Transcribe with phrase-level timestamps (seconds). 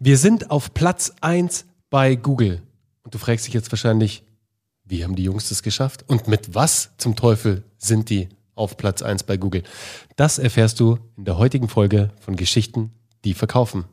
[0.00, 2.62] Wir sind auf Platz 1 bei Google.
[3.02, 4.22] Und du fragst dich jetzt wahrscheinlich,
[4.84, 6.04] wie haben die Jungs das geschafft?
[6.06, 9.64] Und mit was zum Teufel sind die auf Platz 1 bei Google?
[10.14, 12.92] Das erfährst du in der heutigen Folge von Geschichten,
[13.24, 13.86] die verkaufen.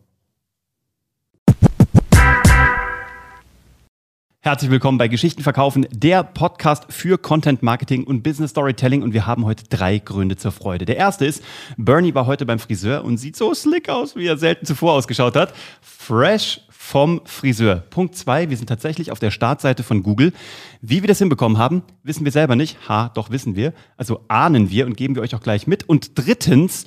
[4.46, 9.02] Herzlich willkommen bei Geschichten verkaufen, der Podcast für Content Marketing und Business Storytelling.
[9.02, 10.86] Und wir haben heute drei Gründe zur Freude.
[10.86, 11.44] Der erste ist,
[11.78, 15.36] Bernie war heute beim Friseur und sieht so slick aus, wie er selten zuvor ausgeschaut
[15.36, 15.52] hat.
[15.82, 17.78] Fresh vom Friseur.
[17.78, 20.32] Punkt zwei, wir sind tatsächlich auf der Startseite von Google.
[20.80, 22.78] Wie wir das hinbekommen haben, wissen wir selber nicht.
[22.88, 23.74] Ha, doch wissen wir.
[23.98, 25.90] Also ahnen wir und geben wir euch auch gleich mit.
[25.90, 26.84] Und drittens,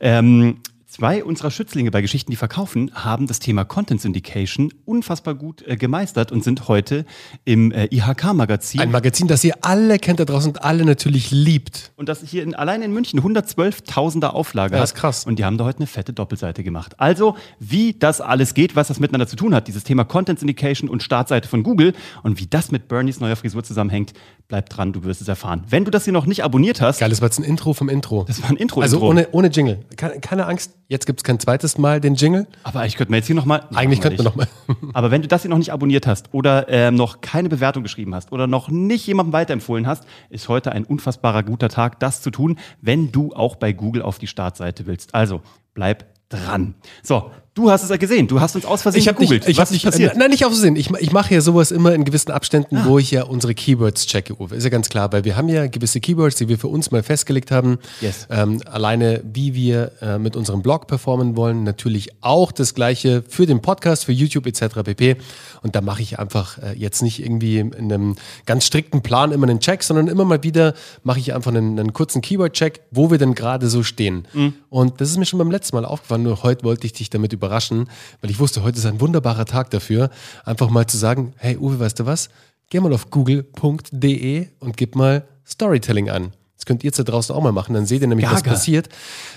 [0.00, 0.62] ähm,
[0.92, 5.78] Zwei unserer Schützlinge bei Geschichten, die verkaufen, haben das Thema Content Syndication unfassbar gut äh,
[5.78, 7.06] gemeistert und sind heute
[7.46, 8.78] im äh, IHK-Magazin.
[8.78, 11.92] Ein Magazin, das ihr alle kennt da draußen und alle natürlich liebt.
[11.96, 14.84] Und das hier in, allein in München 112.000er Auflage Ja, hat.
[14.84, 15.24] ist krass.
[15.24, 17.00] Und die haben da heute eine fette Doppelseite gemacht.
[17.00, 20.90] Also, wie das alles geht, was das miteinander zu tun hat, dieses Thema Content Syndication
[20.90, 24.12] und Startseite von Google und wie das mit Bernies neuer Frisur zusammenhängt,
[24.46, 25.64] bleib dran, du wirst es erfahren.
[25.70, 27.88] Wenn du das hier noch nicht abonniert hast, Geil, das war jetzt ein Intro vom
[27.88, 28.24] Intro.
[28.28, 28.82] das war ein Intro.
[28.82, 29.08] also Intro.
[29.08, 29.78] ohne, ohne Jingle.
[29.96, 32.46] Keine, keine Angst, jetzt gibt es kein zweites Mal den Jingle.
[32.62, 33.66] Aber ich könnte mir jetzt hier nochmal.
[33.74, 34.46] Eigentlich könnten wir nochmal.
[34.92, 38.14] Aber wenn du das hier noch nicht abonniert hast oder ähm, noch keine Bewertung geschrieben
[38.14, 42.30] hast oder noch nicht jemandem weiterempfohlen hast, ist heute ein unfassbarer guter Tag, das zu
[42.30, 45.14] tun, wenn du auch bei Google auf die Startseite willst.
[45.14, 45.40] Also
[45.74, 46.74] bleib dran.
[47.02, 48.28] So, du hast es ja gesehen.
[48.28, 49.42] Du hast uns aus Versehen Ich habe gegoogelt.
[49.42, 50.16] nicht, ich Was hab nicht, passiert?
[50.16, 50.76] nein, nicht auf Sinn.
[50.76, 54.40] Ich, ich mache ja sowas immer in gewissen Abständen, wo ich ja unsere Keywords checke,
[54.40, 54.54] Uwe.
[54.56, 57.02] Ist ja ganz klar, weil wir haben ja gewisse Keywords, die wir für uns mal
[57.02, 57.78] festgelegt haben.
[58.00, 58.26] Yes.
[58.30, 61.62] Ähm, alleine, wie wir äh, mit unserem Blog performen wollen.
[61.64, 64.82] Natürlich auch das Gleiche für den Podcast, für YouTube etc.
[64.84, 65.16] pp.
[65.62, 68.16] Und da mache ich einfach äh, jetzt nicht irgendwie in einem
[68.46, 71.92] ganz strikten Plan immer einen Check, sondern immer mal wieder mache ich einfach einen, einen
[71.92, 74.26] kurzen Keyword-Check, wo wir denn gerade so stehen.
[74.70, 77.32] Und das ist mir schon beim letzten Mal aufgefallen, nur heute wollte ich dich damit
[77.42, 77.88] überraschen,
[78.20, 80.10] weil ich wusste, heute ist ein wunderbarer Tag dafür,
[80.44, 82.30] einfach mal zu sagen, hey Uwe, weißt du was?
[82.70, 86.32] Geh mal auf google.de und gib mal Storytelling an.
[86.56, 88.52] Das könnt ihr jetzt da draußen auch mal machen, dann seht ihr nämlich, was Gaga.
[88.52, 88.88] passiert.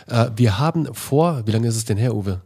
[0.08, 2.42] Äh, wir haben vor, wie lange ist es denn her, Uwe?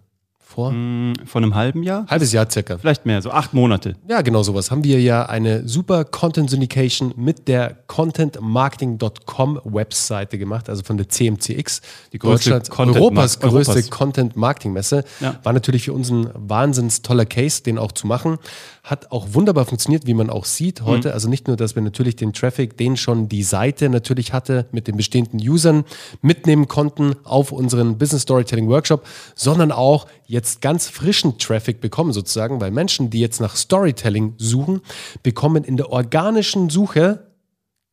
[0.59, 0.71] Vor?
[0.71, 2.05] Von einem halben Jahr?
[2.07, 2.77] Halbes Jahr circa.
[2.77, 3.95] Vielleicht mehr, so acht Monate.
[4.09, 4.71] Ja, genau sowas.
[4.71, 11.07] Haben wir ja eine super Content Syndication mit der contentmarketing.com Webseite gemacht, also von der
[11.07, 11.81] CMCX,
[12.11, 13.89] Die größte Deutschlands, Content- Europas größte Europas.
[13.89, 15.05] Content Marketing Messe.
[15.21, 15.39] Ja.
[15.43, 18.37] War natürlich für uns ein wahnsinns toller Case, den auch zu machen.
[18.83, 21.13] Hat auch wunderbar funktioniert, wie man auch sieht heute.
[21.13, 24.87] Also nicht nur, dass wir natürlich den Traffic, den schon die Seite natürlich hatte, mit
[24.87, 25.85] den bestehenden Usern
[26.21, 29.05] mitnehmen konnten auf unseren Business Storytelling Workshop,
[29.35, 34.81] sondern auch jetzt ganz frischen Traffic bekommen sozusagen, weil Menschen, die jetzt nach Storytelling suchen,
[35.23, 37.27] bekommen in der organischen Suche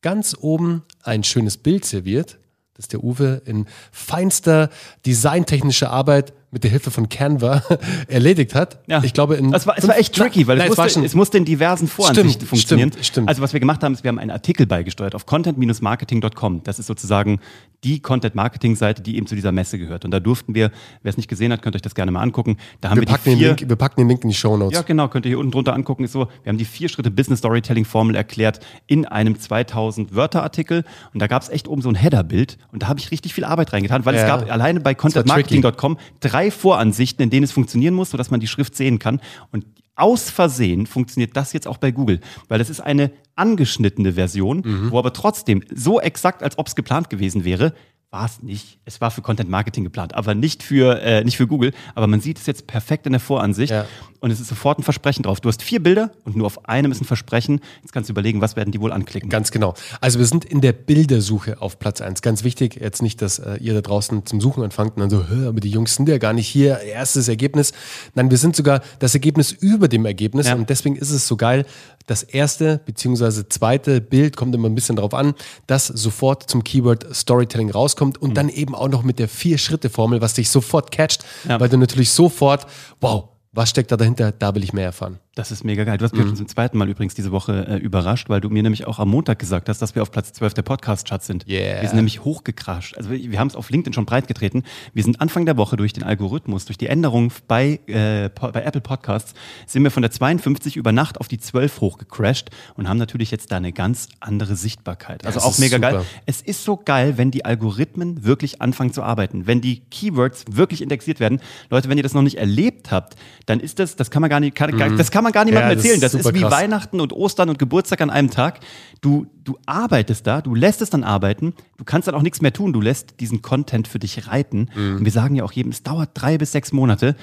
[0.03, 2.37] ganz oben ein schönes Bild serviert,
[2.75, 4.69] das der Uwe in feinster
[5.07, 7.61] designtechnischer Arbeit mit der Hilfe von Canva
[8.07, 8.79] erledigt hat.
[8.87, 9.03] Ja.
[9.03, 11.03] Ich glaube, in Es war, es war echt tricky, weil Nein, es, es musste, schon-
[11.03, 12.89] es musste in diversen Voransichten Stimmt, funktionieren.
[12.91, 13.29] stimmt, stimmt.
[13.29, 16.63] Also was wir gemacht haben, ist, wir haben einen Artikel beigesteuert auf content-marketing.com.
[16.63, 17.39] Das ist sozusagen
[17.83, 20.03] die Content-Marketing-Seite, die eben zu dieser Messe gehört.
[20.05, 20.71] Und da durften wir,
[21.03, 22.57] wer es nicht gesehen hat, könnt euch das gerne mal angucken.
[22.81, 24.35] Da haben wir, wir, packen die den vier, Link, wir packen den Link in die
[24.35, 24.75] Show Notes.
[24.75, 26.03] ja, genau, könnt ihr hier unten drunter angucken.
[26.05, 30.43] Ist so, wir haben die vier Schritte Business Storytelling Formel erklärt in einem 2000 Wörter
[30.43, 33.33] Artikel und da gab es echt oben so ein Header-Bild und da habe ich richtig
[33.33, 34.27] viel Arbeit reingetan, weil es Ja.
[34.37, 38.75] gab alleine bei contentmarketing.com drei Voransichten, in denen es funktionieren muss, sodass man die Schrift
[38.75, 39.19] sehen kann
[39.51, 39.65] und
[39.95, 44.91] aus Versehen funktioniert das jetzt auch bei Google, weil das ist eine angeschnittene Version, Mhm.
[44.91, 47.73] wo aber trotzdem so exakt, als ob es geplant gewesen wäre,
[48.11, 48.79] war es nicht.
[48.85, 51.73] Es war für Content Marketing geplant, aber nicht für, äh, nicht für Google.
[51.93, 53.85] Aber man sieht es jetzt perfekt in der Voransicht Ja.
[54.19, 55.39] Und es ist sofort ein Versprechen drauf.
[55.39, 57.59] Du hast vier Bilder und nur auf einem ist ein Versprechen.
[57.81, 59.29] Jetzt kannst du überlegen, was werden die wohl anklicken.
[59.29, 59.73] Ganz genau.
[60.01, 62.21] Also wir sind in der Bildersuche auf Platz 1.
[62.21, 65.25] Ganz wichtig, jetzt nicht, dass äh, ihr da draußen zum Suchen anfangt und dann so,
[65.27, 67.73] "Hä, aber die Jungs sind ja gar nicht hier, erstes Ergebnis.
[68.15, 70.55] Nein, wir sind sogar das Ergebnis über dem Ergebnis Ja.
[70.55, 71.65] und deswegen ist es so geil,
[72.07, 75.33] das erste beziehungsweise zweite Bild kommt immer ein bisschen drauf an,
[75.67, 80.33] dass sofort zum Keyword Storytelling rauskommt und dann eben auch noch mit der Vier-Schritte-Formel, was
[80.33, 81.59] dich sofort catcht, Ja.
[81.59, 82.65] weil du natürlich sofort,
[83.01, 83.25] wow,
[83.57, 85.19] was steckt da dahinter, da will ich mehr erfahren.
[85.37, 85.99] Das ist mega geil.
[85.99, 88.63] Du hast mich schon zum zweiten Mal übrigens diese Woche äh, überrascht, weil du mir
[88.63, 91.47] nämlich auch am Montag gesagt hast, dass wir auf Platz 12 der Podcast-Charts sind.
[91.47, 91.81] Yeah.
[91.81, 92.97] Wir sind nämlich hochgekrascht.
[92.97, 94.63] Also wir, wir haben es auf LinkedIn schon breit getreten.
[94.95, 98.81] Wir sind Anfang der Woche durch den Algorithmus, durch die Änderung bei, äh, bei Apple
[98.81, 99.35] Podcasts,
[99.67, 103.51] sind wir von der 52 über Nacht auf die 12 hochgecrashed und haben natürlich jetzt
[103.51, 105.23] da eine ganz andere Sichtbarkeit.
[105.23, 105.91] Also das auch mega super.
[105.91, 106.01] geil.
[106.25, 110.81] Es ist so geil, wenn die Algorithmen wirklich anfangen zu arbeiten, wenn die Keywords wirklich
[110.81, 111.41] indexiert werden.
[111.69, 114.39] Leute, wenn ihr das noch nicht erlebt habt, dann ist das, das kann man gar
[114.39, 115.69] nicht, kann, gar- das kann man gar niemandem.
[115.69, 115.95] Ja, das erzählen.
[115.95, 116.51] ist Das ist, super wie krass.
[116.53, 118.59] Weihnachten und Ostern und Geburtstag an einem Tag.
[119.01, 122.53] Du, du arbeitest da, du lässt es dann arbeiten, du kannst dann auch nichts mehr
[122.53, 124.69] tun, du lässt diesen Content für dich reiten.
[124.75, 124.97] Mhm.
[124.97, 127.15] Und wir sagen ja auch jedem, es dauert drei bis sechs Monate.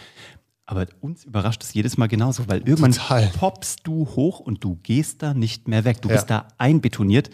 [0.66, 3.30] Aber uns überrascht es jedes Mal genauso, weil irgendwann Total.
[3.38, 6.00] poppst du hoch und du gehst da nicht mehr weg.
[6.00, 6.14] Du Ja.
[6.14, 7.28] bist da einbetoniert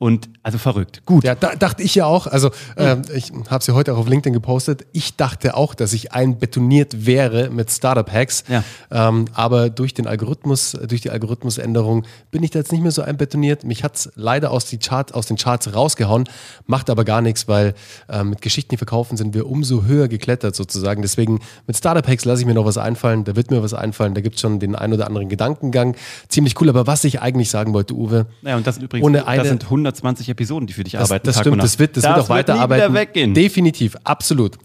[0.00, 1.02] und also verrückt.
[1.04, 1.24] Gut.
[1.24, 2.26] Ja, da dachte ich ja auch.
[2.26, 4.86] Also, ähm, ich habe es ja heute auch auf LinkedIn gepostet.
[4.92, 8.44] Ich dachte auch, dass ich einbetoniert wäre mit Startup-Hacks.
[8.48, 8.64] Ja.
[8.90, 13.02] Ähm, aber durch den Algorithmus, durch die Algorithmusänderung bin ich da jetzt nicht mehr so
[13.02, 13.62] einbetoniert.
[13.64, 16.24] Mich hat es leider aus, die Chart, aus den Charts rausgehauen,
[16.66, 17.74] macht aber gar nichts, weil
[18.08, 21.02] ähm, mit Geschichten, die verkaufen, sind wir umso höher geklettert sozusagen.
[21.02, 23.24] Deswegen mit Startup-Hacks lasse ich mir noch was einfallen.
[23.24, 24.14] Da wird mir was einfallen.
[24.14, 25.94] Da gibt es schon den ein oder anderen Gedankengang.
[26.28, 26.70] Ziemlich cool.
[26.70, 29.48] Aber was ich eigentlich sagen wollte, Uwe, Naja, und das sind übrigens Ohne eine- das
[29.48, 31.26] sind 120 Episoden, die für dich Das, arbeiten.
[31.26, 32.94] das Tag stimmt, das wird, das, wird auch weiterarbeiten.
[32.94, 33.34] weggehen.
[33.34, 34.56] Definitiv, absolut.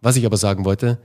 [0.00, 0.98] Was ich aber sagen wollte,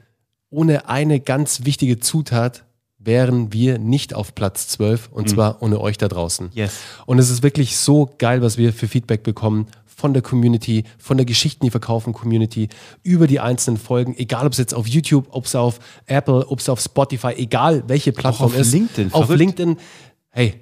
[0.49, 2.63] ohne eine ganz wichtige Zutat
[2.99, 6.47] wären wir nicht auf Platz 12 und zwar ohne euch da draußen.
[6.47, 6.51] Mhm.
[6.55, 6.73] Yes.
[7.05, 11.17] Und es ist wirklich so geil, was wir für Feedback bekommen von der Community, von
[11.17, 12.69] der Geschichten, die verkaufen Community,
[13.03, 16.59] über die einzelnen Folgen, egal ob es jetzt auf YouTube, ob es auf Apple, ob
[16.59, 18.73] es auf Spotify, egal welche Plattform auf ist.
[18.73, 19.39] LinkedIn, Auf verrückt.
[19.39, 19.77] LinkedIn,
[20.29, 20.53] hey,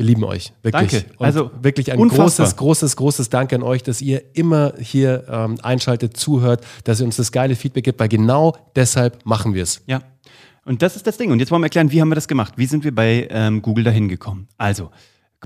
[0.00, 0.54] wir lieben euch.
[0.62, 0.90] Wirklich.
[0.92, 1.12] Danke.
[1.18, 2.46] Und Also, wirklich ein unfassbar.
[2.46, 7.04] großes, großes, großes Dank an euch, dass ihr immer hier ähm, einschaltet, zuhört, dass ihr
[7.04, 9.82] uns das geile Feedback gibt, weil genau deshalb machen wir es.
[9.86, 10.00] Ja.
[10.64, 11.30] Und das ist das Ding.
[11.32, 12.54] Und jetzt wollen wir erklären, wie haben wir das gemacht?
[12.56, 14.48] Wie sind wir bei ähm, Google dahin gekommen?
[14.56, 14.90] Also,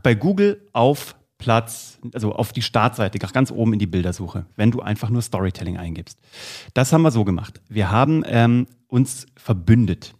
[0.04, 4.82] bei Google auf Platz, also auf die Startseite, ganz oben in die Bildersuche, wenn du
[4.82, 6.20] einfach nur Storytelling eingibst.
[6.74, 7.60] Das haben wir so gemacht.
[7.68, 10.14] Wir haben ähm, uns verbündet.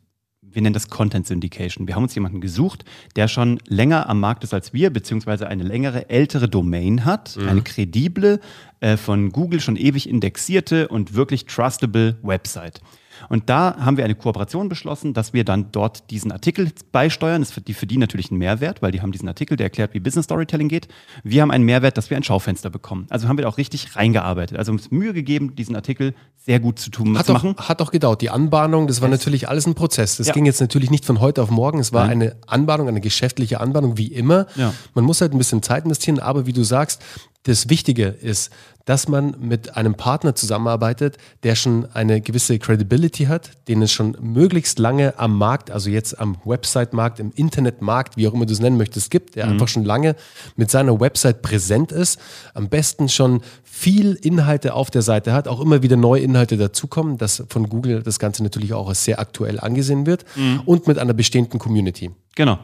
[0.54, 1.86] Wir nennen das Content Syndication.
[1.88, 2.84] Wir haben uns jemanden gesucht,
[3.16, 7.62] der schon länger am Markt ist als wir, beziehungsweise eine längere, ältere Domain hat, eine
[7.62, 8.40] kredible,
[8.80, 12.80] äh, von Google schon ewig indexierte und wirklich trustable Website.
[13.28, 17.42] Und da haben wir eine Kooperation beschlossen, dass wir dann dort diesen Artikel beisteuern.
[17.42, 20.00] Das ist für die, natürlich ein Mehrwert, weil die haben diesen Artikel, der erklärt, wie
[20.00, 20.88] Business Storytelling geht.
[21.22, 23.06] Wir haben einen Mehrwert, dass wir ein Schaufenster bekommen.
[23.10, 24.58] Also haben wir da auch richtig reingearbeitet.
[24.58, 27.54] Also uns Mühe gegeben, diesen Artikel sehr gut zu tun, Hat zu machen.
[27.56, 28.20] hat doch gedauert.
[28.20, 30.16] Die Anbahnung, das war natürlich alles ein Prozess.
[30.18, 30.32] Das Ja.
[30.34, 31.78] ging jetzt natürlich nicht von heute auf morgen.
[31.78, 32.20] Es war Nein.
[32.22, 34.46] eine Anbahnung, eine geschäftliche Anbahnung, wie immer.
[34.56, 34.74] Ja.
[34.94, 37.02] Man muss halt ein bisschen Zeit investieren, aber wie du sagst,
[37.44, 38.50] das Wichtige ist,
[38.84, 44.16] dass man mit einem Partner zusammenarbeitet, der schon eine gewisse Credibility hat, den es schon
[44.20, 48.60] möglichst lange am Markt, also jetzt am Website-Markt, im Internetmarkt, wie auch immer du es
[48.60, 50.16] nennen möchtest, gibt, der einfach schon lange
[50.56, 52.18] mit seiner Website präsent ist,
[52.52, 57.18] am besten schon viel Inhalte auf der Seite hat, auch immer wieder neue Inhalte dazukommen,
[57.18, 60.24] dass von Google das Ganze natürlich auch als sehr aktuell angesehen wird
[60.66, 62.10] und mit einer bestehenden Community.
[62.34, 62.58] Genau.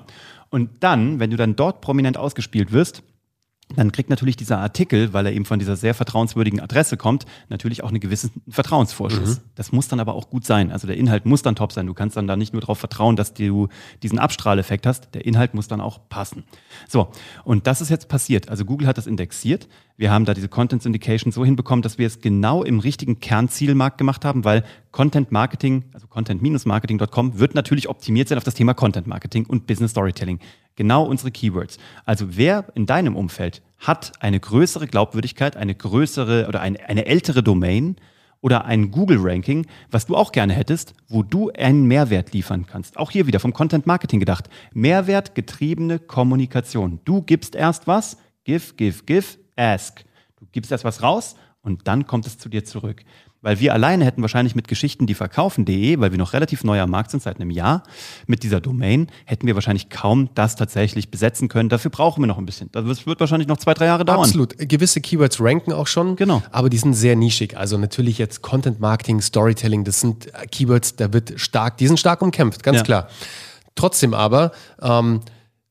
[0.50, 3.02] Und dann, wenn du dann dort prominent ausgespielt wirst,
[3.76, 7.82] dann kriegt natürlich dieser Artikel, weil er eben von dieser sehr vertrauenswürdigen Adresse kommt, natürlich
[7.84, 9.40] auch einen gewissen Vertrauensvorschuss.
[9.54, 10.72] Das muss dann aber auch gut sein.
[10.72, 11.86] Also der Inhalt muss dann top sein.
[11.86, 13.68] Du kannst dann da nicht nur darauf vertrauen, dass du
[14.02, 15.14] diesen Abstrahleffekt hast.
[15.14, 16.44] Der Inhalt muss dann auch passen.
[16.88, 17.08] So,
[17.44, 18.48] und das ist jetzt passiert.
[18.48, 19.68] Also Google hat das indexiert.
[19.96, 23.98] Wir haben da diese Content Syndication so hinbekommen, dass wir es genau im richtigen Kernzielmarkt
[23.98, 29.06] gemacht haben, weil Content Marketing, also content-marketing.com, wird natürlich optimiert sein auf das Thema Content
[29.06, 30.40] Marketing und Business Storytelling.
[30.80, 31.76] Genau unsere Keywords.
[32.06, 37.42] Also wer in deinem Umfeld hat eine größere Glaubwürdigkeit, eine größere oder eine, eine ältere
[37.42, 37.96] Domain
[38.40, 42.96] oder ein Google-Ranking, was du auch gerne hättest, wo du einen Mehrwert liefern kannst.
[42.96, 44.48] Auch hier wieder vom Content Marketing gedacht.
[44.72, 47.00] Mehrwertgetriebene Kommunikation.
[47.04, 50.02] Du gibst erst was, give, give, give, ask.
[50.38, 53.04] Du gibst erst was raus und dann kommt es zu dir zurück.
[53.42, 56.90] Weil wir alleine hätten wahrscheinlich mit Geschichten, die verkaufen.de, weil wir noch relativ neu am
[56.90, 57.84] Markt sind seit einem Jahr,
[58.26, 61.70] mit dieser Domain, hätten wir wahrscheinlich kaum das tatsächlich besetzen können.
[61.70, 62.70] Dafür brauchen wir noch ein bisschen.
[62.72, 64.20] Das wird wahrscheinlich noch zwei, drei Jahre dauern.
[64.20, 64.56] Absolut.
[64.58, 66.16] Gewisse Keywords ranken auch schon.
[66.16, 66.42] Genau.
[66.52, 67.56] Aber die sind sehr nischig.
[67.56, 71.98] Also natürlich jetzt Content Marketing, Storytelling, das sind äh, Keywords, da wird stark, die sind
[71.98, 72.82] stark umkämpft, ganz Ja.
[72.84, 73.08] klar.
[73.74, 75.20] Trotzdem aber, ähm,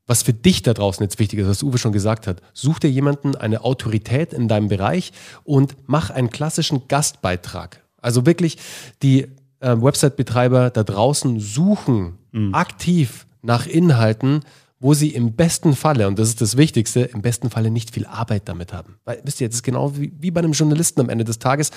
[0.10, 2.90] was für dich da draußen jetzt wichtig ist, was Uwe schon gesagt hat, such dir
[2.90, 5.14] jemanden, eine Autorität in deinem Bereich
[5.44, 7.84] und mach einen klassischen Gastbeitrag.
[8.02, 8.58] Also wirklich
[9.04, 9.28] die
[9.60, 12.18] äh, Website-Betreiber da draußen suchen
[12.54, 14.42] aktiv nach Inhalten,
[14.80, 18.06] wo sie im besten Falle, und das ist das Wichtigste, im besten Falle nicht viel
[18.06, 18.96] Arbeit damit haben.
[19.06, 21.72] Weil, wisst ihr, das ist genau wie, wie bei einem Journalisten am Ende des Tages.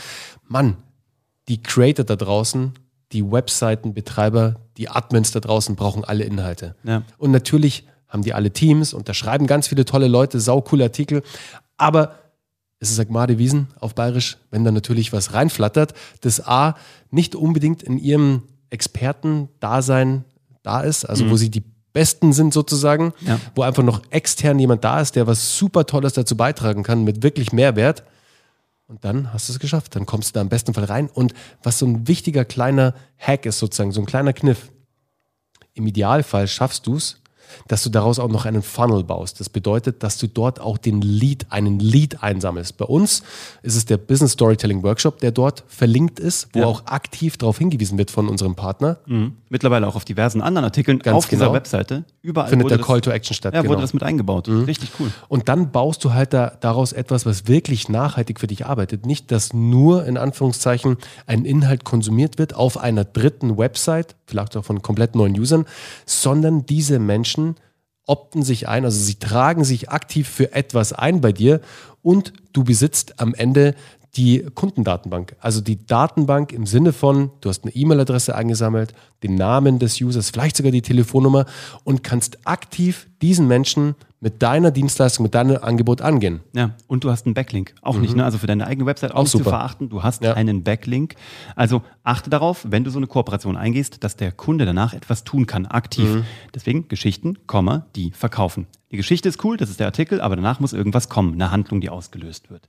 [0.46, 0.76] Mann,
[1.48, 2.72] die Creator da draußen,
[3.12, 6.76] die Webseitenbetreiber, die Admins da draußen brauchen alle Inhalte.
[6.84, 7.02] Ja.
[7.18, 11.22] Und natürlich haben die alle Teams und da schreiben ganz viele tolle Leute, saucoole Artikel.
[11.78, 12.16] Aber
[12.78, 16.76] es ist Agmade Wiesen auf Bayerisch, wenn da natürlich was reinflattert, das A
[17.10, 20.24] nicht unbedingt in ihrem Experten-Dasein
[20.62, 23.38] da ist, also wo sie die Besten sind sozusagen, Ja.
[23.54, 27.22] wo einfach noch extern jemand da ist, der was super Tolles dazu beitragen kann mit
[27.22, 28.02] wirklich Mehrwert.
[28.86, 29.94] Und dann hast du es geschafft.
[29.96, 31.08] Dann kommst du da im besten Fall rein.
[31.12, 34.70] Und was so ein wichtiger kleiner Hack ist, sozusagen, so ein kleiner Kniff.
[35.74, 37.21] Im Idealfall schaffst du es,
[37.68, 39.40] dass du daraus auch noch einen Funnel baust.
[39.40, 42.76] Das bedeutet, dass du dort auch den Lead, einen Lead einsammelst.
[42.76, 43.22] Bei uns
[43.62, 46.66] ist es der Business Storytelling Workshop, der dort verlinkt ist, wo Ja.
[46.66, 48.98] auch aktiv darauf hingewiesen wird von unserem Partner.
[49.06, 49.36] Mhm.
[49.48, 51.54] Mittlerweile auch auf diversen anderen Artikeln Ganz auf dieser genau.
[51.54, 52.04] Webseite.
[52.22, 53.54] Überall Findet der das, Call to Action statt.
[53.54, 53.72] Ja, genau.
[53.72, 54.48] wurde das mit eingebaut.
[54.48, 55.10] Richtig cool.
[55.28, 59.06] Und dann baust du halt da, daraus etwas, was wirklich nachhaltig für dich arbeitet.
[59.06, 64.64] Nicht, dass nur in Anführungszeichen ein Inhalt konsumiert wird auf einer dritten Website, vielleicht auch
[64.64, 65.66] von komplett neuen Usern,
[66.06, 67.56] sondern diese Menschen
[68.06, 71.60] opten sich ein, also sie tragen sich aktiv für etwas ein bei dir
[72.02, 73.74] und du besitzt am Ende
[74.16, 75.36] die Kundendatenbank.
[75.40, 78.92] Also die Datenbank im Sinne von, du hast eine E-Mail-Adresse eingesammelt,
[79.22, 81.46] den Namen des Users, vielleicht sogar die Telefonnummer
[81.84, 86.40] und kannst aktiv diesen Menschen mit deiner Dienstleistung, mit deinem Angebot angehen.
[86.52, 87.74] Ja, und du hast einen Backlink.
[87.80, 88.24] Auch nicht, ne?
[88.24, 89.88] Also für deine eigene Website auch, nicht zu verachten.
[89.88, 90.34] Du hast Ja.
[90.34, 91.16] einen Backlink.
[91.56, 95.46] Also achte darauf, wenn du so eine Kooperation eingehst, dass der Kunde danach etwas tun
[95.46, 96.22] kann, aktiv.
[96.54, 98.66] Deswegen Geschichten, Komma, die verkaufen.
[98.92, 101.80] Die Geschichte ist cool, das ist der Artikel, aber danach muss irgendwas kommen, eine Handlung,
[101.80, 102.68] die ausgelöst wird.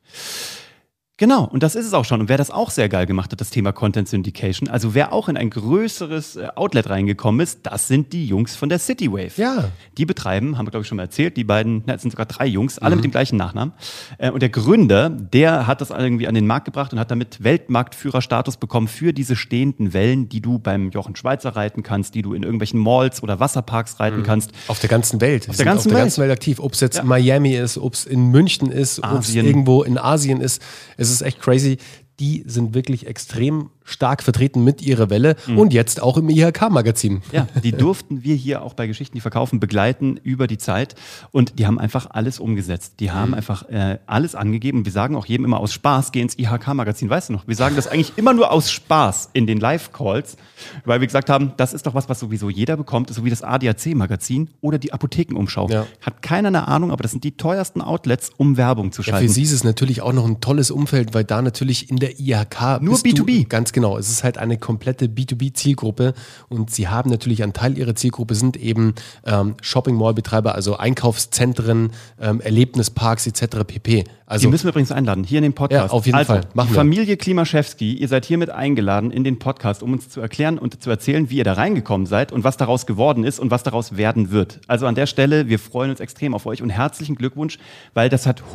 [1.18, 2.22] Genau, und das ist es auch schon.
[2.22, 5.30] Und wer das auch sehr geil gemacht hat, das Thema Content Syndication, also wer auch
[5.30, 9.32] in ein größeres äh, Outlet reingekommen ist, das sind die Jungs von der Citywave.
[9.38, 9.66] Ja.
[10.00, 12.26] Die betreiben, haben wir glaube ich schon mal erzählt, die beiden, na, es sind sogar
[12.26, 13.74] drei Jungs, alle mit dem gleichen Nachnamen.
[14.18, 17.44] Äh, und der Gründer, der hat das irgendwie an den Markt gebracht und hat damit
[17.44, 22.34] Weltmarktführerstatus bekommen für diese stehenden Wellen, die du beim Jochen Schweizer reiten kannst, die du
[22.34, 24.52] in irgendwelchen Malls oder Wasserparks reiten kannst.
[24.68, 25.48] Auf der ganzen Welt.
[25.48, 26.04] Auf der ganzen auf der Welt.
[26.06, 26.60] ganzen Welt aktiv.
[26.60, 27.04] Ob es jetzt Ja.
[27.04, 30.60] Miami ist, ob es in München ist, ob es irgendwo in Asien ist.
[30.98, 31.78] Es ist echt crazy.
[32.20, 35.58] Die sind wirklich extrem stark vertreten mit ihrer Welle Mhm.
[35.58, 37.22] und jetzt auch im IHK-Magazin.
[37.32, 40.96] Ja, die durften wir hier auch bei Geschichten, die verkaufen, begleiten über die Zeit.
[41.32, 42.96] Und die haben einfach alles umgesetzt.
[43.00, 44.86] Die haben einfach äh, alles angegeben.
[44.86, 47.10] Wir sagen auch jedem immer aus Spaß, geh ins IHK-Magazin.
[47.10, 47.48] Weißt du noch?
[47.48, 50.38] Wir sagen das eigentlich immer nur aus Spaß in den Live-Calls,
[50.86, 53.42] weil wir gesagt haben, das ist doch was, was sowieso jeder bekommt, so wie das
[53.44, 55.70] ADAC-Magazin oder die Apothekenumschau.
[55.70, 55.86] Ja.
[56.02, 59.28] Hat keiner eine Ahnung, aber das sind die teuersten Outlets, um Werbung zu Ja, schalten.
[59.28, 62.20] für sie ist es natürlich auch noch ein tolles Umfeld, weil da natürlich in der
[62.20, 63.44] IHK Nur bist B2B.
[63.44, 63.98] Du, ganz genau.
[63.98, 66.14] Es ist halt eine komplette B2B-Zielgruppe
[66.50, 68.94] und sie haben natürlich einen Teil ihrer Zielgruppe sind eben
[69.26, 73.66] ähm, Shopping Mall-Betreiber, also Einkaufszentren, ähm, Erlebnisparks etc.
[73.66, 74.06] pp.
[74.26, 75.92] Also die müssen wir übrigens einladen, hier in den Podcast.
[75.92, 76.42] Ja, auf jeden also, Fall.
[76.54, 76.76] Machen wir.
[76.76, 80.90] Familie Klimaschewski, ihr seid hiermit eingeladen in den Podcast, um uns zu erklären und zu
[80.90, 84.32] erzählen, wie ihr da reingekommen seid und was daraus geworden ist und was daraus werden
[84.32, 84.62] wird.
[84.68, 87.58] Also an der Stelle, wir freuen uns extrem auf euch und herzlichen Glückwunsch,
[87.94, 88.54] weil das hat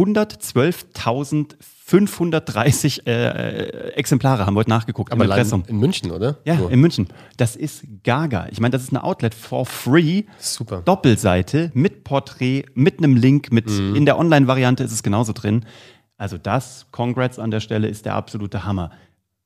[1.88, 5.64] 112.530 äh, Exemplare, haben wir heute nachgeguckt aber Impressum.
[5.66, 6.38] in München, oder?
[6.44, 6.68] Ja, So.
[6.68, 7.08] in München.
[7.36, 8.46] Das ist gaga.
[8.50, 10.24] Ich meine, das ist eine Outlet for free.
[10.38, 10.82] Super.
[10.82, 13.96] Doppelseite mit Porträt, mit einem Link, mit Mhm.
[13.96, 15.64] in der Online-Variante ist es genauso drin.
[16.16, 18.90] Also das, Congrats an der Stelle, ist der absolute Hammer.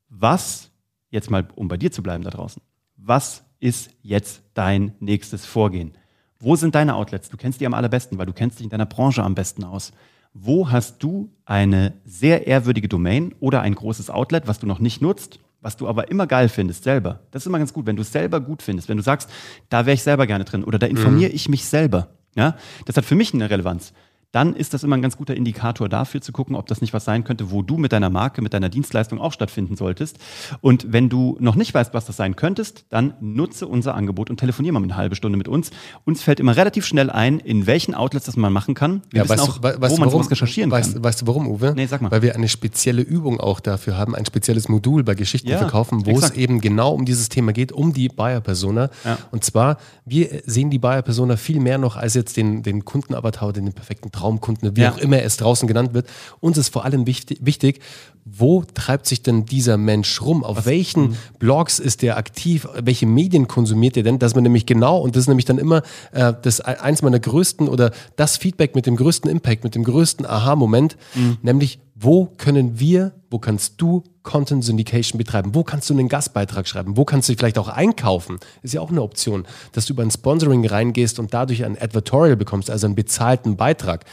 [0.08, 0.70] Was,
[1.10, 2.62] jetzt mal, um bei dir zu bleiben da draußen,
[2.96, 5.92] was ist jetzt dein nächstes Vorgehen?
[6.40, 7.28] Wo sind deine Outlets?
[7.28, 9.92] Du kennst die am allerbesten, weil du kennst dich in deiner Branche am besten aus.
[10.34, 15.02] Wo hast du eine sehr ehrwürdige Domain oder ein großes Outlet, was du noch nicht
[15.02, 17.20] nutzt, was du aber immer geil findest selber?
[17.30, 19.30] Das ist immer ganz gut, wenn du es selber gut findest, wenn du sagst,
[19.68, 22.08] da wäre ich selber gerne drin oder da informiere ich mich selber.
[22.34, 23.92] Ja, das hat für mich eine Relevanz
[24.32, 27.04] dann ist das immer ein ganz guter Indikator dafür zu gucken, ob das nicht was
[27.04, 30.16] sein könnte, wo du mit deiner Marke, mit deiner Dienstleistung auch stattfinden solltest.
[30.60, 34.38] Und wenn du noch nicht weißt, was das sein könntest, dann nutze unser Angebot und
[34.38, 35.70] telefonier mal eine halbe Stunde mit uns.
[36.04, 39.02] Uns fällt immer relativ schnell ein, in welchen Outlets das man machen kann.
[39.10, 40.10] Wir Ja, wissen weißt, auch, du, we- weißt wo man warum?
[40.22, 41.04] sowas recherchieren weißt, kann.
[41.04, 41.74] Weißt du warum, Uwe?
[41.76, 42.10] Nee, sag mal.
[42.10, 46.06] Weil wir eine spezielle Übung auch dafür haben, ein spezielles Modul bei Geschichten Ja, verkaufen,
[46.06, 46.32] wo exakt.
[46.36, 48.88] es eben genau um dieses Thema geht, um die Buyer-Persona.
[49.04, 49.18] Ja.
[49.30, 53.70] Und zwar, wir sehen die Buyer-Persona viel mehr noch als jetzt den, den Kundenavatar, den
[53.72, 54.92] perfekten Traumkunden, wie Ja.
[54.92, 56.06] auch immer es draußen genannt wird.
[56.40, 57.80] Uns ist vor allem wichtig, wichtig
[58.24, 60.44] wo treibt sich denn dieser Mensch rum?
[60.44, 62.68] Auf welchen Blogs ist der aktiv?
[62.80, 64.20] Welche Medien konsumiert er denn?
[64.20, 67.68] Dass man nämlich genau, und das ist nämlich dann immer äh, das eins meiner größten
[67.68, 70.96] oder das Feedback mit dem größten Impact, mit dem größten Aha-Moment,
[71.42, 75.54] nämlich wo können wir, wo kannst du Content Syndication betreiben?
[75.54, 76.96] Wo kannst du einen Gastbeitrag schreiben?
[76.96, 78.38] Wo kannst du vielleicht auch einkaufen?
[78.62, 82.36] Ist ja auch eine Option, dass du über ein Sponsoring reingehst und dadurch ein Advertorial
[82.36, 84.04] bekommst, also einen bezahlten Beitrag.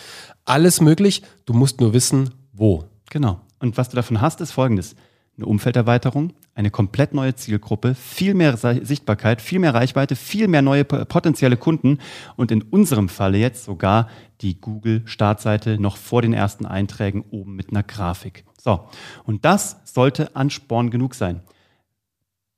[0.46, 2.86] Alles möglich, du musst nur wissen, wo.
[3.10, 3.39] Genau.
[3.60, 4.96] Und was du davon hast, ist folgendes.
[5.39, 10.84] Eine Umfelderweiterung, eine komplett neue Zielgruppe, viel mehr Sichtbarkeit, viel mehr Reichweite, viel mehr neue
[10.84, 12.00] potenzielle Kunden
[12.36, 14.10] und in unserem Falle jetzt sogar
[14.41, 18.43] die Google-Startseite noch vor den ersten Einträgen oben mit einer Grafik.
[18.62, 18.89] So,
[19.24, 21.39] und das sollte Ansporn genug sein.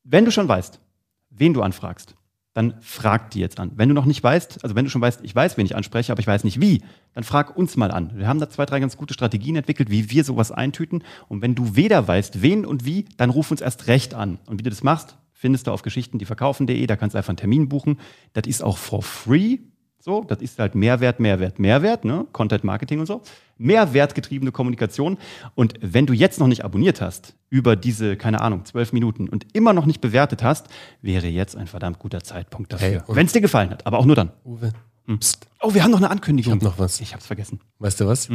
[0.04, 0.82] Wenn du schon weißt,
[1.30, 2.16] wen du anfragst,
[2.54, 3.72] dann frag die jetzt an.
[3.76, 6.12] Wenn du noch nicht weißt, also wenn du schon weißt, ich weiß, wen ich anspreche,
[6.12, 8.12] aber ich weiß nicht wie, dann frag uns mal an.
[8.16, 11.04] Wir haben da zwei, drei ganz gute Strategien entwickelt, wie wir sowas eintüten.
[11.30, 14.40] Und wenn du weder weißt, wen und wie, dann ruf uns erst recht an.
[14.48, 17.70] Und wie du das machst, findest du auf geschichtendieverkaufen.de, da kannst du einfach einen Termin
[17.70, 18.00] buchen.
[18.34, 19.60] Das ist auch for free.
[20.04, 22.26] So, das ist halt Mehrwert, Mehrwert, Mehrwert, ne?
[22.34, 23.22] Content Marketing und so.
[23.60, 25.18] Mehrwertgetriebene Kommunikation.
[25.54, 29.46] Und wenn du jetzt noch nicht abonniert hast über diese, keine Ahnung, zwölf Minuten und
[29.54, 30.68] immer noch nicht bewertet hast,
[31.04, 32.88] wäre jetzt ein verdammt guter Zeitpunkt dafür.
[32.88, 34.32] Hey, wenn es dir gefallen hat, aber auch nur dann.
[34.44, 34.72] Uwe,
[35.20, 36.54] pst, Oh, wir haben noch eine Ankündigung.
[36.58, 37.00] ich hab noch was.
[37.00, 37.60] Ich hab's vergessen.
[37.78, 38.28] Weißt du was?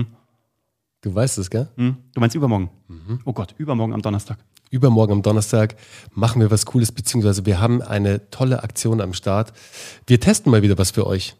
[1.00, 1.68] Du weißt es, gell?
[1.76, 1.96] Hm?
[2.14, 2.70] Du meinst übermorgen?
[2.86, 3.18] Mhm.
[3.24, 4.38] Oh Gott, übermorgen am Donnerstag.
[4.70, 5.76] Übermorgen am Donnerstag
[6.12, 9.52] machen wir was Cooles, beziehungsweise wir haben eine tolle Aktion am Start.
[10.06, 11.34] Wir testen mal wieder was für euch.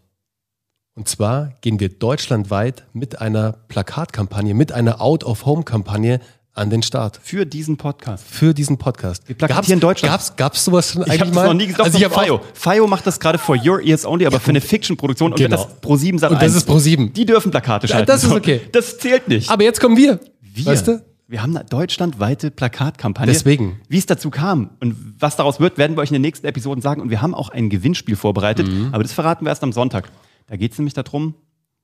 [0.99, 6.21] Und zwar gehen wir deutschlandweit mit einer Plakatkampagne, mit einer Out-of-Home-Kampagne
[6.55, 7.21] an den Start.
[7.23, 8.25] Für diesen Podcast.
[8.26, 9.29] Für diesen Podcast.
[9.29, 10.11] Wir plakatieren Deutschland.
[10.11, 11.47] Gab's, gab's sowas schon Ich eigentlich habe mal?
[11.49, 12.41] noch nie gesagt, also ich FIO.
[12.55, 15.55] FIO macht das gerade for your ears only, aber für eine Fiction-Produktion und Genau.
[15.57, 16.57] das ist Pro7 Sat Und das 1.
[16.57, 17.12] ist Pro7.
[17.12, 18.07] Die dürfen Plakate schalten.
[18.07, 18.62] das ist okay.
[18.73, 19.50] Das zählt nicht.
[19.50, 20.19] Aber jetzt kommen wir.
[20.41, 21.05] wir, Weißt du?
[21.29, 23.31] wir haben eine deutschlandweite Plakatkampagne.
[23.31, 23.79] Deswegen.
[23.91, 26.81] Wie es dazu kam und was daraus wird, werden wir euch in den nächsten Episoden
[26.81, 27.03] sagen.
[27.03, 28.88] Und wir haben auch ein Gewinnspiel vorbereitet, Mhm.
[28.95, 30.09] aber das verraten wir erst am Sonntag.
[30.47, 31.35] Da geht es nämlich darum,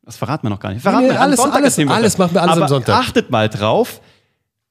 [0.04, 0.82] das verraten wir noch gar nicht.
[0.82, 2.96] Verraten Nee, am alles- Sonntag alles- alles machen wir alles am aber Sonntag.
[2.98, 4.00] Achtet mal drauf,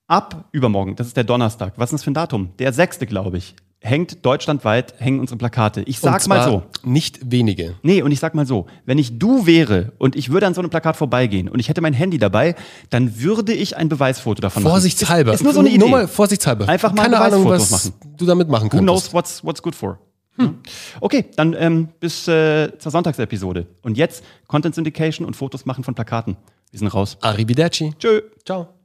[0.07, 1.73] ab übermorgen, das ist der Donnerstag.
[1.77, 2.49] Was ist das für ein Datum?
[2.59, 3.55] Der sechste, glaube ich.
[3.83, 5.81] Hängt deutschlandweit, hängen unsere Plakate.
[5.83, 6.61] Ich sag mal so.
[6.83, 7.73] Nicht wenige.
[7.81, 10.61] Nee, und ich sag mal so, wenn ich du wäre und ich würde an so
[10.61, 12.53] einem Plakat vorbeigehen und ich hätte mein Handy dabei,
[12.91, 14.73] dann würde ich ein Beweisfoto davon machen.
[14.73, 15.31] Vorsichtshalber.
[15.33, 15.79] Ist, ist nur so eine Idee.
[15.79, 16.69] Nur mal vorsichtshalber.
[16.69, 18.15] Einfach mal Keine Ahnung, Beweisfotos was machen.
[18.17, 18.83] du damit machen Who kannst.
[18.83, 19.97] knows what's, what's good for?
[20.37, 20.53] Ja.
[21.01, 23.67] Okay, dann ähm, bis äh, zur Sonntagsepisode.
[23.81, 26.37] Und jetzt Content Syndication und Fotos machen von Plakaten.
[26.71, 27.17] Wir sind raus.
[27.21, 27.93] Arrivederci.
[27.99, 28.21] Tschö.
[28.45, 28.80] Ciao.